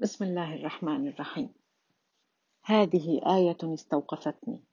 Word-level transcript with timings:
بسم 0.00 0.24
الله 0.24 0.54
الرحمن 0.54 1.08
الرحيم 1.08 1.54
هذه 2.64 3.20
آية 3.36 3.74
استوقفتني 3.74 4.64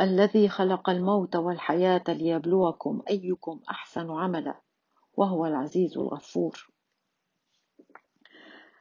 الذي 0.00 0.48
خلق 0.48 0.90
الموت 0.90 1.36
والحياة 1.36 2.04
ليبلوكم 2.08 3.02
أيكم 3.10 3.60
أحسن 3.70 4.10
عملا 4.10 4.60
وهو 5.16 5.46
العزيز 5.46 5.98
الغفور 5.98 6.70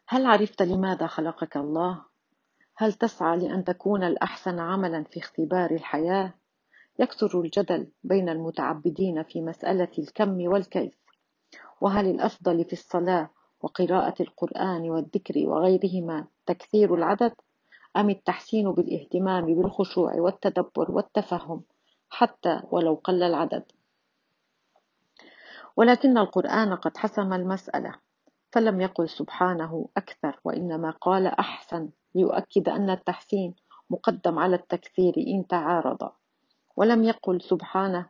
هل 0.07 0.25
عرفت 0.25 0.61
لماذا 0.61 1.07
خلقك 1.07 1.57
الله؟ 1.57 2.05
هل 2.75 2.93
تسعى 2.93 3.37
لأن 3.37 3.63
تكون 3.63 4.03
الأحسن 4.03 4.59
عملا 4.59 5.03
في 5.03 5.19
اختبار 5.19 5.71
الحياة؟ 5.71 6.33
يكثر 6.99 7.41
الجدل 7.41 7.91
بين 8.03 8.29
المتعبدين 8.29 9.23
في 9.23 9.41
مسألة 9.41 9.91
الكم 9.99 10.41
والكيف 10.41 10.93
وهل 11.81 12.05
الأفضل 12.05 12.65
في 12.65 12.73
الصلاة 12.73 13.29
وقراءة 13.61 14.21
القرآن 14.21 14.89
والذكر 14.89 15.47
وغيرهما 15.47 16.27
تكثير 16.45 16.95
العدد 16.95 17.33
أم 17.97 18.09
التحسين 18.09 18.71
بالاهتمام 18.71 19.45
بالخشوع 19.45 20.15
والتدبر 20.15 20.91
والتفهم 20.91 21.63
حتى 22.09 22.61
ولو 22.71 23.01
قل 23.03 23.23
العدد؟ 23.23 23.63
ولكن 25.77 26.17
القرآن 26.17 26.75
قد 26.75 26.97
حسم 26.97 27.33
المسألة 27.33 27.95
فلم 28.51 28.81
يقل 28.81 29.09
سبحانه 29.09 29.89
أكثر 29.97 30.39
وإنما 30.43 30.91
قال 30.91 31.27
أحسن 31.27 31.89
ليؤكد 32.15 32.69
أن 32.69 32.89
التحسين 32.89 33.55
مقدم 33.89 34.39
على 34.39 34.55
التكثير 34.55 35.13
إن 35.17 35.47
تعارض. 35.47 36.11
ولم 36.75 37.03
يقل 37.03 37.41
سبحانه 37.41 38.09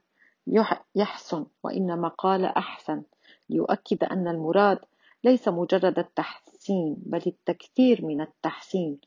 يحسن 0.95 1.45
وإنما 1.63 2.07
قال 2.07 2.45
أحسن 2.45 3.03
ليؤكد 3.49 4.03
أن 4.03 4.27
المراد 4.27 4.79
ليس 5.23 5.47
مجرد 5.47 5.99
التحسين 5.99 6.95
بل 6.97 7.21
التكثير 7.27 8.05
من 8.05 8.21
التحسين 8.21 8.99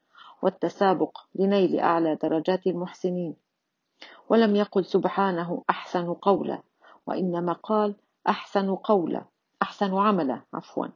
والتسابق 0.42 1.18
لنيل 1.34 1.80
أعلى 1.80 2.14
درجات 2.14 2.66
المحسنين. 2.66 3.36
ولم 4.28 4.56
يقل 4.56 4.84
سبحانه 4.84 5.64
أحسن 5.70 6.12
قولا 6.14 6.62
وإنما 7.06 7.52
قال 7.52 7.94
أحسن 8.28 8.74
قولا 8.74 9.24
أحسن 9.62 9.94
عملا 9.94 10.40
عفوا. 10.54 10.86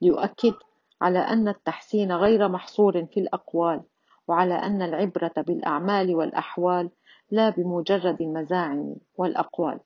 ليؤكد 0.00 0.54
على 1.00 1.18
أن 1.18 1.48
التحسين 1.48 2.12
غير 2.12 2.48
محصور 2.48 3.06
في 3.06 3.20
الأقوال 3.20 3.82
وعلى 4.28 4.54
أن 4.54 4.82
العبرة 4.82 5.32
بالأعمال 5.36 6.14
والأحوال 6.14 6.90
لا 7.30 7.50
بمجرد 7.50 8.22
المزاعم 8.22 8.94
والأقوال. 9.16 9.80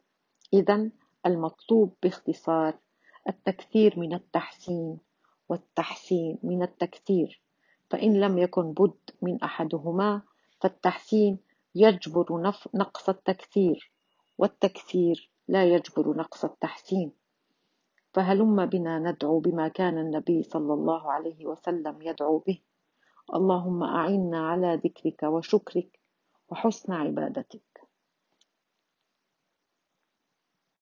إذا 0.53 0.91
المطلوب 1.27 1.95
باختصار 2.03 2.75
التكثير 3.29 3.99
من 3.99 4.15
التحسين 4.15 4.99
والتحسين 5.49 6.39
من 6.43 6.63
التكثير. 6.63 7.43
فإن 7.91 8.21
لم 8.21 8.39
يكن 8.39 8.73
بد 8.73 8.99
من 9.23 9.43
أحدهما 9.43 10.23
فالتحسين 10.61 11.39
يجبر 11.75 12.27
نقص 12.75 13.09
التكثير 13.09 13.93
والتكثير 14.39 15.31
لا 15.49 15.65
يجبر 15.75 16.17
نقص 16.17 16.45
التحسين. 16.45 17.13
فهلم 18.15 18.67
بنا 18.67 18.99
ندعو 18.99 19.41
بما 19.41 19.69
كان 19.69 19.99
النبي 19.99 20.43
صلى 20.43 20.75
الله 20.75 21.13
عليه 21.13 21.47
وسلم 21.47 22.03
يدعو 22.03 22.39
به. 22.39 22.61
اللهم 23.35 23.83
أعنا 23.83 24.49
على 24.49 24.81
ذكرك 24.85 25.23
وشكرك 25.23 26.01
وحسن 26.49 26.93
عبادتك. 26.93 27.66